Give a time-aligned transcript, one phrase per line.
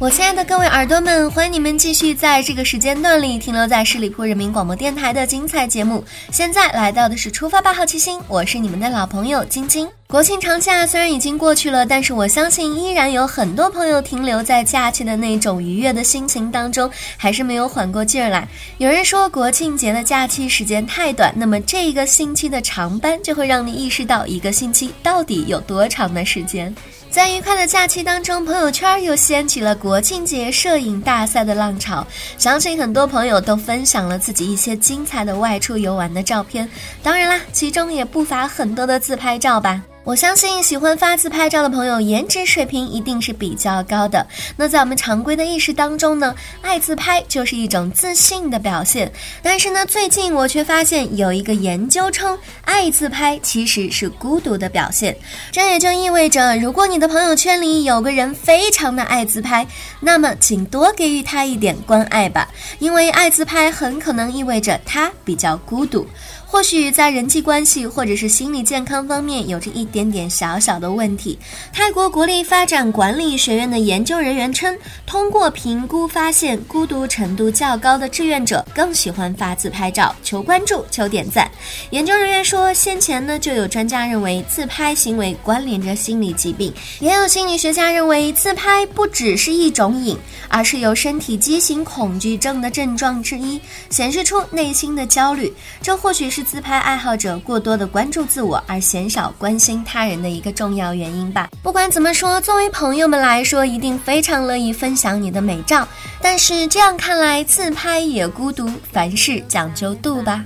[0.00, 6.02] 我亲爱的各位耳朵们，欢迎你们继续在这个时间段里停留在十里铺人民广播电台的精彩节目。
[6.32, 9.86] 现在来到的是出发吧，好奇心，我是你们的老朋友晶晶。
[10.06, 18.48] 国庆长假虽然已经过去了，但是我相信依然有很多朋友停留在假期的那种愉悦的心情当中，还是没有缓过劲儿来。
[18.78, 26.74] 有人说国庆节的假期时间太短，那么这一个星期的长班就会让你意识到一个星期到底有多长的时间。
[27.10, 32.06] 在愉快的假期当中，朋友圈又掀起了国庆节摄影大赛的浪潮。
[32.38, 36.68] 相信很多朋友都分享了自己一些精彩的外出游玩的照片，
[37.02, 39.82] 当然啦，其中也不乏很多的自拍照吧。
[40.02, 44.26] 我相信喜欢发自拍照的朋友，颜值水平一定是比较高的。
[44.56, 49.12] 那在我们常规的意识当中呢，爱自拍就是一种自信的表现。
[49.42, 55.14] 但是呢，最近我却发现有一个研究称，爱自拍其实是孤独的表现。
[55.52, 59.66] 这也就意味着，如果你的朋友圈里有个人非常的爱自拍，
[60.00, 62.48] 那么请多给予他一点关爱吧，
[62.78, 66.06] 因为爱自拍很可能意味着他比较孤独。
[66.50, 71.38] 或许在人际关系或者是心理健康方面有着一点点小小的问题。
[71.72, 74.76] 泰国国立发展管理学院的研究人员称，
[75.06, 81.48] 通过评估发现，孤独程度较高的志愿者更喜欢发自拍照，求关注，求点赞。
[81.90, 95.54] 研究人员说，先前呢就有专家认为自拍行为关联着心理疾病，也有心理学家认为自拍不只是一种瘾，而是有身体畸形恐惧症的症状之一，显示出内心的焦虑。
[95.80, 96.39] 这或许是。
[96.42, 101.48] 自拍爱好者过多的关注自我，而鲜少关心他人的一个重要原因吧。
[101.62, 105.86] 不管怎么说，作为朋友们来说，一定非常乐意分享你的美照。
[106.20, 110.44] 但是这样看来，自拍也孤独，凡事讲究度吧。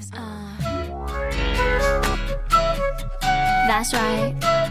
[3.68, 4.63] That's right.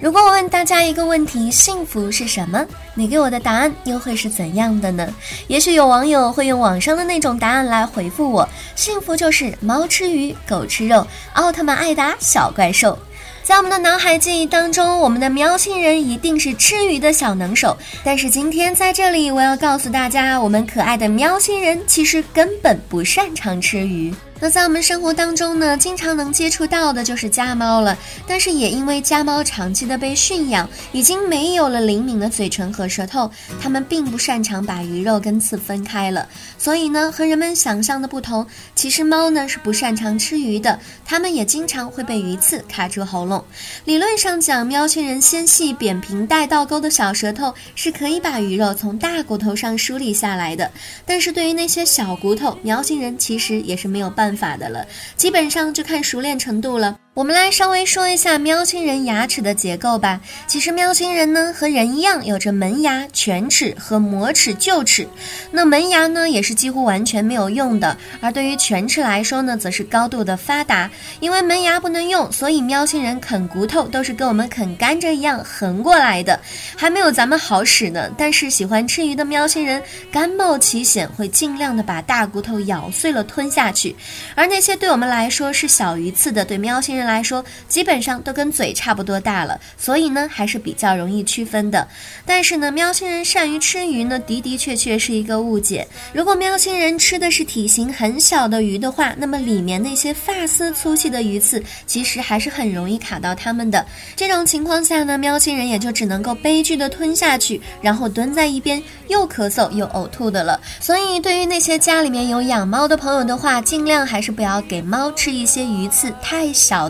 [0.00, 2.64] 如果我问大家一个问题，幸福是什么？
[2.94, 5.06] 你给我的答案又会是怎样的呢？
[5.46, 12.98] 也许有网友会用网上的那种答案来回复我：幸福就是猫吃鱼，狗吃肉，奥特曼爱打小怪兽。
[13.42, 17.76] 在我们的脑海记忆当中，我们的喵星人一定是吃鱼的小能手。
[18.02, 24.14] 但是今天在这里，我要告诉大家，我们可爱的喵星人其实根本不擅长吃鱼。
[24.42, 27.94] 那在我们生活当中呢，经常能接触到的就是家猫了。
[28.26, 33.30] 但是也因为家猫长期的被驯养，已经没有了灵敏的嘴唇和舌头，
[33.60, 36.26] 它们并不擅长把鱼肉跟刺分开了。
[36.56, 43.44] 所以呢，和人们想象的不同，其实猫呢是不擅长吃鱼的，它们也经常会被鱼刺卡住喉咙。
[43.84, 50.70] 理论上讲，喵星人纤细扁平带倒钩的小舌头是可以把鱼肉从大骨头上梳理下来的。
[51.04, 54.29] 但是对于那些小骨头，喵星人其实也是没有办。
[54.29, 54.86] 法办法的了，
[55.16, 56.99] 基本上就看熟练程度了。
[57.12, 60.20] 我们来稍微说一下喵星人牙齿的结构吧。
[60.46, 65.08] 其实喵星人呢和人一样，有着门牙、犬齿和磨齿臼齿。
[65.50, 70.88] 那门牙呢也是几乎完全没有用的，而对于犬齿来说呢，则是高度的发达。
[71.18, 76.38] 因为门牙不能用，所以喵星人啃骨头都是跟我们啃甘蔗一样横过来的，
[76.76, 78.08] 还没有咱们好使呢。
[78.16, 79.82] 但是喜欢吃鱼的喵星人，
[80.12, 83.96] 甘冒其险会尽量的把大骨头咬碎了吞下去。
[84.36, 86.99] 而那些对我们来说是小鱼刺的，对喵星人。
[87.04, 91.86] 来说，基本上都跟嘴差不多大了，所以呢还是比较容易区分的。
[92.26, 95.86] 但是呢，喵星人善于吃鱼呢，的的确确是一个误解。
[96.12, 103.86] 如果喵星人吃的是体型很小的鱼的话，那么里面那些发丝粗细的鱼刺，其实还是很容易卡到它们的。
[104.16, 110.60] 这种情况下呢，喵星人也就只能够悲剧的吞下去，然后蹲在一边又咳嗽又呕吐的了。
[110.80, 116.89] 所以，对于那些家里面有养猫的朋友的话，尽量还是不要给猫吃一些鱼刺太小。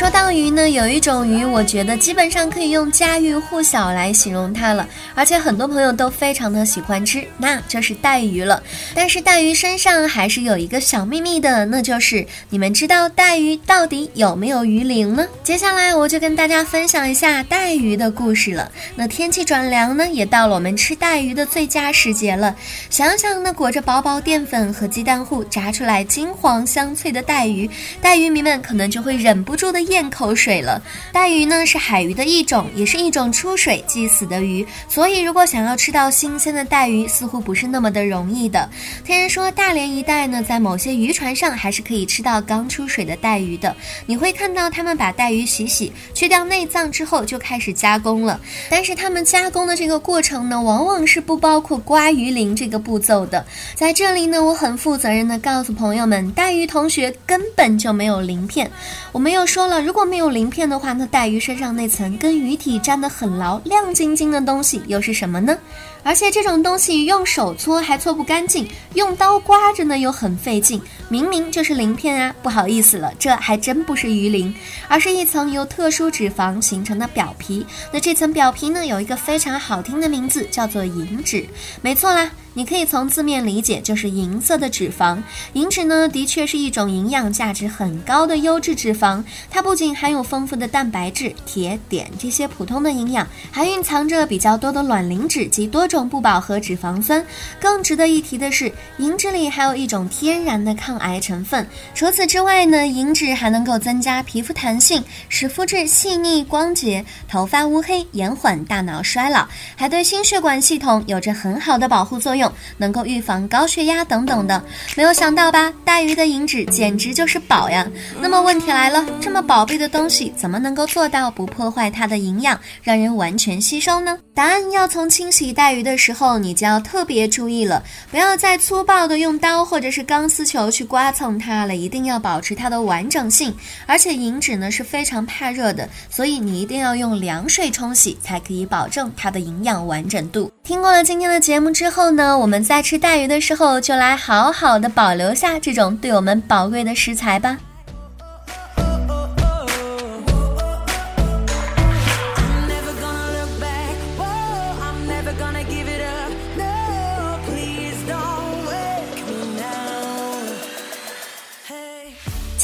[0.00, 8.62] 说到鱼呢，有一种鱼，我觉得基本上可以用家喻户晓来形容它了，而且很多朋友都非常的喜欢吃，那就是带鱼了。
[8.94, 15.26] 但是带鱼身上还是有一个小秘密的，那就是你们知道带鱼到底有没有鱼鳞呢？
[15.44, 18.72] 接下来我就跟大家分享一下带鱼的故事了。
[18.96, 22.56] 那天气转凉呢，也到了我们吃带鱼的最佳时节了。
[22.88, 27.68] 想想那裹着薄薄淀粉和鸡蛋糊炸出来金黄香脆的带鱼，
[28.00, 30.80] 带鱼迷们可能就会忍不住的咽口水了。
[31.12, 38.68] 带鱼呢是海鱼的一种，也是一种出水即死的鱼，所以如果想要吃到新鲜的带鱼，似乎不是那么的容易的。
[39.04, 43.76] 听人说大连一带呢，在某些渔船上还是可以吃到刚出水的带鱼的。
[44.06, 48.40] 你会看到他们把带鱼洗洗，去掉内脏之后就开始加工了。
[48.70, 53.44] 但是他们加工的这个过程呢，往往是不包括刮鱼鳞这个步骤的。
[53.74, 58.70] 在这里呢，我很负责任的告诉朋友们，带鱼同学根本就没有鳞片。
[59.12, 65.56] 我们又说了，如果没有鳞片的话，那带鱼身上那层跟鱼体粘得很牢、亮晶晶的东西又是什么呢？
[66.02, 70.80] 而且这种东西用手搓还搓不干净，用刀刮着呢又很费劲。
[71.08, 72.34] 明明就是鳞片啊！
[72.42, 74.54] 不好意思了，这还真不是鱼鳞，
[74.88, 77.66] 而是一层由特殊脂肪形成的表皮。
[77.92, 81.44] 那这层表皮呢，有一个非常好听的名字，叫做银脂。
[81.82, 82.30] 没错啦。
[82.52, 85.22] 你可以从字面理解，就是银色的脂肪。
[85.52, 89.22] 银脂呢，的确是一种营养价值很高的优质脂肪。
[89.48, 97.24] 它不仅含有丰富的蛋白质、铁、碘这些普通的营养，还蕴藏着比较多的卵磷脂及多种不饱和脂肪酸。
[97.60, 101.66] 更值得一提的是，银脂里还有一种天然的抗癌成分。
[101.94, 112.50] 除此之外呢，银脂还能够增加皮肤弹性，使肤质细腻光洁，头发乌黑，延缓大脑衰老，还对心血管系统有着很好的保护作用。
[112.76, 114.62] 能够预防高血压等等的，
[114.96, 115.72] 没有想到吧？
[115.84, 117.84] 带鱼的银脂简直就是宝呀！
[118.20, 124.16] 那么问题来了，这么宝贝的东西，怎么能够做到不破坏它的营养，让人完全吸收呢？
[124.34, 133.54] 答案要从清洗带鱼鱼的时候，你就要特别注意了，不要再粗暴的用刀或者是钢丝球去刮蹭它了，一定要保持它的完整性。
[133.86, 140.52] 而且银脂呢是非常怕热的，所以你一定要用凉水冲洗，才可以保证它的营养完整度。
[140.62, 142.38] 听过了今天的节目之后呢？
[142.38, 147.58] 我们在吃带鱼的时候，就来好好的保留下这种对我们宝贵的食材吧。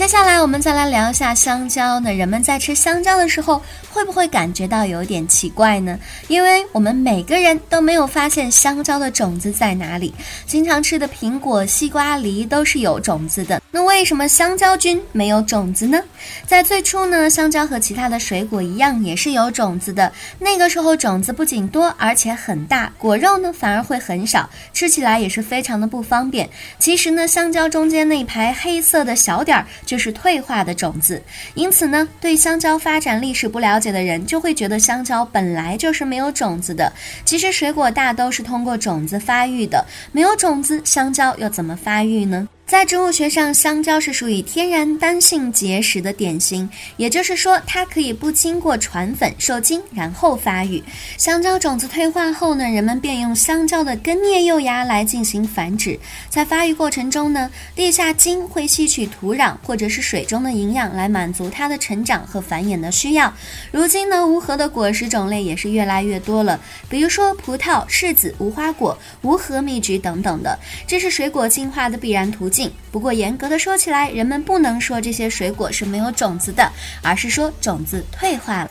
[0.07, 1.99] 接下来我们再来聊一下香蕉。
[1.99, 3.61] 那人们在吃香蕉的时候，
[3.97, 5.99] 会不会感觉到有点奇怪呢？
[6.29, 10.13] 因为我们每个人都没有发现香蕉的种子在哪里。
[10.47, 13.63] 经常吃的苹果、西瓜、梨都是有种子的。
[13.71, 15.99] 那为什么香蕉菌没有种子呢？
[16.47, 20.13] 在最初呢，香蕉和其他的水果一样，也是有种子的。
[20.39, 26.47] 那个时候种子不仅多，而且很大，果肉呢反而会很少，吃起来也是非常的不方便。
[26.79, 29.67] 其实呢，香蕉中间那一排黑色的小点儿。
[29.87, 31.23] 就是退化的种子，
[31.55, 36.93] 因此呢，对香蕉发展历史不了解的人就会觉得香蕉本来就是没有种子的。
[37.25, 42.49] 其实水果大都是通过种子发育的，没有种子，香蕉又怎么发育呢？
[42.67, 50.83] 在植物学上，香蕉是属于天然单性结实的典型，也就是说，它可以不经过传粉受精，然后发育。
[51.17, 55.97] 香蕉种子退化后呢，人们便用香蕉的根叶幼芽来进行繁殖。
[56.29, 63.33] 在发育过程中呢，地下茎会吸取土壤或者是水中的营养来满足它的成长和繁衍的需要。
[63.71, 66.59] 如今呢，无核的果实种类也是越来越多了，
[66.89, 72.56] 比如说葡萄、柿子、无花果、无核蜜橘等等的，这是水果进化的必然途径。
[72.93, 76.71] 不过，严格的说起来，人们不能说这些水果是没有种子的，
[77.03, 78.71] 而是说种子退化了。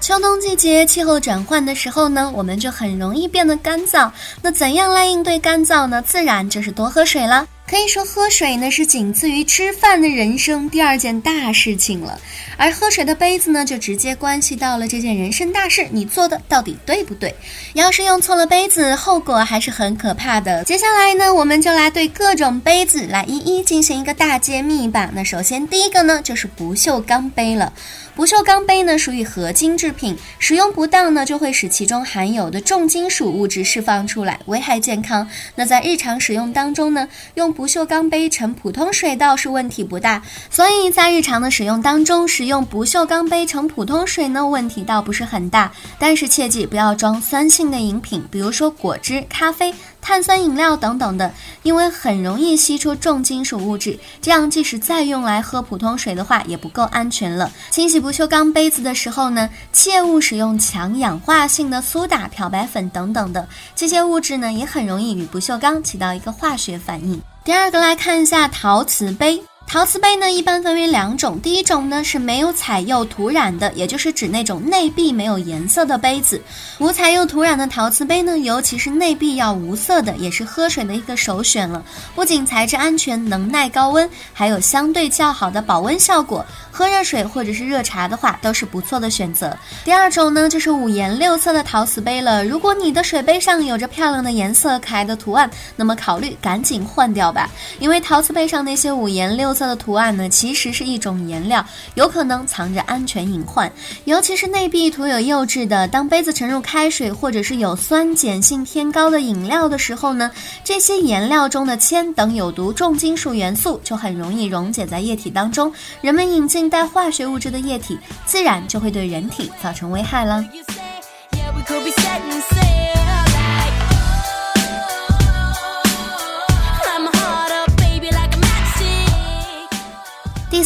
[0.00, 4.10] 秋冬季节气候转换的时候呢，我们就很容易变得干燥。
[4.42, 6.02] 那怎样来应对干燥呢？
[6.02, 7.46] 自然就是多喝水了。
[7.70, 12.20] 可以说，喝水呢是仅次于吃饭的人生第二件大事情了，
[12.56, 17.32] 而喝水的杯子呢，就直接关系到了这件人生大事，你做的到底对不对？
[17.74, 20.64] 要是用错了杯子，后果还是很可怕的。
[20.64, 25.08] 接下来呢，我们就来对各种杯子来一一进行一个大揭秘吧。
[25.14, 27.72] 那首先第一个呢，就是不锈钢杯了。
[28.14, 35.26] 不锈钢杯呢属于合金制品，使用不当呢就会使其中含有的重金属物质释放出来，危害健康。
[35.54, 45.72] 那在日常使用当中呢，用不锈钢杯盛普通水倒是问题不大，所以在日常的使用当中，使用不锈钢杯盛普通水呢，问题倒不是很大。
[45.98, 49.72] 但是切记不要装酸性的饮品，比如说果汁、咖啡。
[50.00, 57.50] 碳酸饮料等等的，因为很容易吸出重金属物质，这样即使再用来喝普通水的话，也不够安全了。
[57.70, 67.20] 清洗不锈钢杯子的时候呢，切勿使用强氧化性的苏打、漂白粉等等的，这些物质呢也很容易与不锈钢起到一个化学反应。
[67.44, 69.42] 第二个来看一下陶瓷杯。
[69.72, 71.40] 陶瓷杯呢，一般分为两种。
[71.40, 76.42] 第一种呢是没有彩釉涂染的，也就是指那种内壁没有颜色的杯子。
[76.80, 81.84] 无彩釉涂染的陶瓷杯呢，尤其是内壁要无色的，也是喝水的一个首选了。
[82.16, 86.44] 不仅材质安全，能耐高温，还有相对较好的保温效果。
[86.72, 89.56] 喝热水或者是热茶的话，都是不错的选择。
[89.84, 92.44] 第二种呢，就是五颜六色的陶瓷杯了。
[92.44, 97.48] 如果你的水杯上有着漂亮的颜色、可爱的图案，那么考虑赶紧换掉吧，
[97.78, 99.59] 因为陶瓷杯上那些五颜六色。
[99.60, 101.62] 色的图案呢，其实是一种颜料，
[101.94, 103.70] 有可能藏着安全隐患。
[104.06, 110.30] 尤其是内壁涂有釉质的，当杯子沉入开水或者是有酸碱性偏高的饮料的时候呢，
[110.64, 115.70] 这些颜料中的铅等有毒重金属元素就很容易溶解在液体当中。
[116.00, 120.42] 人们饮进带化学物质的液体，自然就会对人体造成危害了。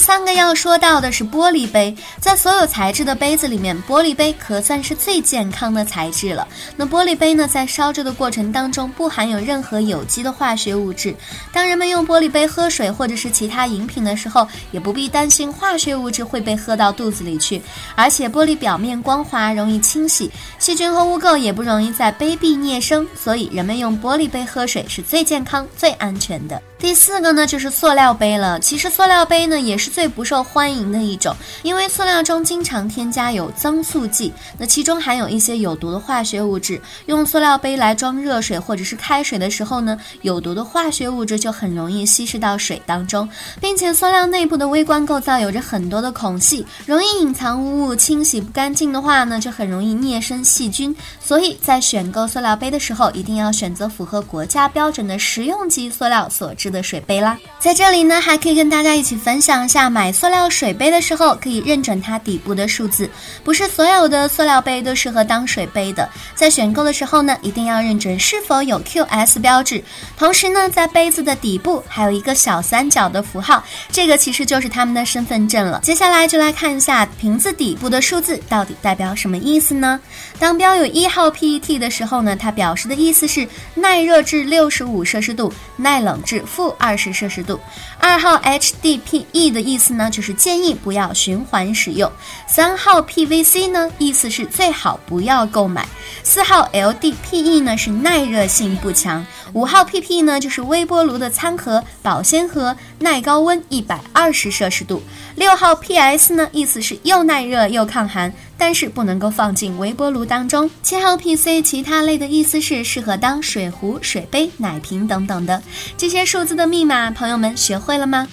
[0.05, 6.47] 三个要说到的是玻璃杯，在所有材质的杯子里面，玻璃杯可算是最健康的材质了。
[6.77, 11.17] 那玻璃杯呢，在烧制的过程当中不含有任何有机的化学物质。
[11.51, 17.63] 当人们用玻璃杯喝水或者是其他饮品的时候，也不必担心化学物质会被喝到肚子里去。
[17.97, 23.09] 而且玻璃表面光滑，容易清洗，细菌和污垢也不容易在杯壁孽生。
[23.19, 26.61] 所以人们用玻璃杯喝水是最健康、最安全的。
[26.85, 28.61] 第四个呢，就是塑料杯了。
[28.61, 36.79] 其实塑料杯呢，也是最不受欢迎的一种，因为塑料中经常添加有增塑剂，那其中含有一些有毒的化学物质。
[37.07, 43.27] 用塑料杯来装热水或者是开水的时候呢，有毒的化学物质就很容易稀释到水当中，
[43.63, 50.95] 并且塑料内部的微观构造有着很多的孔隙，容易隐藏污物，清洗不干净的话呢，就很容易孽生细菌。
[51.25, 56.75] 所以在选购塑料杯的时候，一定要选择符合国家标准的食用级塑料所制。
[56.75, 63.09] 的水杯啦，在这里呢，还可以跟大家一起分享一下，买塑料水杯的时候可以认准它底部的数字，
[63.45, 66.09] 不是所有的塑料杯都适合当水杯的。
[66.35, 69.85] 在选购的时候呢，一定要认准是否有 QS 标志，
[70.19, 73.63] 同时呢，在杯子的底部还有一个小三角的符号，
[73.93, 75.79] 这个其实就是他们的身份证了。
[75.81, 80.01] 接下来就来看一下瓶子底部的数字到底代表什么意思呢？
[80.41, 86.75] 当标有一号 PET 的时候呢，它表示的意思是耐热至六十五摄氏度，耐冷至负。
[86.77, 87.61] 二十摄氏度，
[88.01, 92.11] 二号 HDPE 的意思呢，就是建议不要循环使用。
[92.49, 95.87] 三号 PVC 呢，意思是最好不要购买。
[96.25, 99.25] 四号 LDPE 呢，是耐热性不强。
[99.53, 105.01] 五号 PP 呢，就是微波炉的餐盒、保鲜盒，耐高温一百二十摄氏度。
[105.37, 108.33] 六号 PS 呢，意思是又耐热又抗寒。
[108.57, 110.71] 但是不能够放进微波炉当中。
[110.83, 115.63] 七号 PC 其他类的意思是适合当水壶、水杯、奶瓶等等的。
[115.97, 118.27] 这些数字的密码，朋友们学会了吗？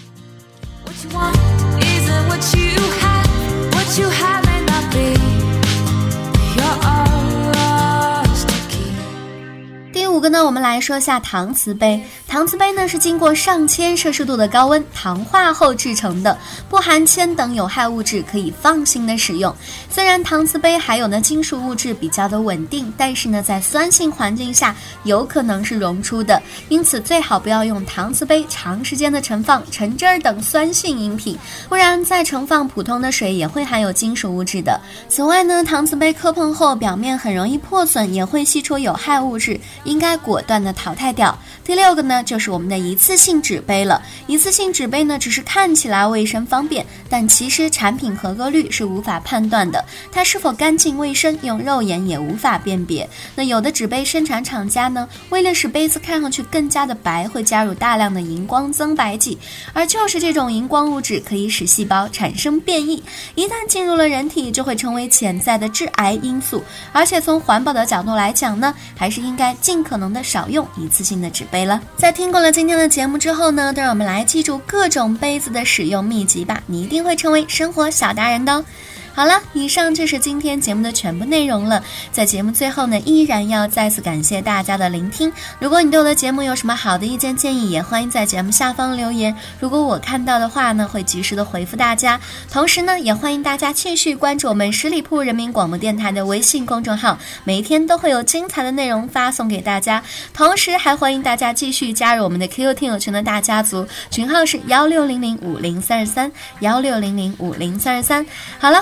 [10.11, 12.03] 第五个呢，我们来说一下搪瓷杯。
[12.29, 16.37] 搪瓷杯呢是经过上千摄氏度的高温糖化后制成的，
[16.67, 19.55] 不含铅等有害物质，可以放心的使用。
[19.89, 24.75] 虽然搪瓷杯含有的金属物质比较的稳定，但是呢，在酸性环境下
[25.05, 31.39] 有可能是溶出的，因此最好不要用搪瓷杯长时间的盛放橙汁儿等酸性饮品，
[31.69, 34.77] 不然再盛放普通的水也会含有金属物质的。
[35.07, 39.57] 此外呢，搪瓷杯磕碰后表面很容易破损，也会吸出有害物质，
[40.01, 41.37] 应该果断的淘汰掉。
[41.65, 42.23] 第六个呢。
[42.23, 44.01] 就是我们的一次性纸杯了。
[44.25, 53.09] 一次性纸杯呢，只是看起来卫生方便，但其实产品合格率是无法判断的，它是否干净卫生，用肉眼也无法辨别。
[53.35, 59.37] 那有的纸杯生产厂家呢，为了使杯子看上去更加的白，会加入大量的荧光增白剂，
[59.73, 63.03] 而就是这种荧光物质可以使细胞产生变异，
[63.35, 66.63] 一旦进入了人体，就会成为潜在的致癌因素。
[66.93, 71.79] 而且从环保的角度来讲呢，还是应该尽可能的少用一次性的纸杯了。
[71.97, 78.65] 在听过了今天的节目之后呢，都让我们来记住各种杯子的使用秘籍吧，你一定会成为生活小达人的哦。
[79.13, 81.83] 好了，以上就是今天节目的全部内容了。
[82.11, 85.31] 在节目最后呢，依然要再次感谢大家的聆听。
[85.59, 89.35] 如果你对我的节目有什么好的意见建议，也欢迎在节目下方留言。
[89.59, 92.17] 如果我看到的话呢，会及时的回复大家。
[92.49, 100.01] 同时呢，也欢迎大家继续关注我们十里铺人民广播电台的微信公众号，每天都会有精彩的内容发送给大家。
[100.33, 108.25] 同时还欢迎大家继续加入我们的 QQ 听友群的大家族，群号是幺六零零五零三十三幺六零零五零三十三。
[108.57, 108.81] 好了。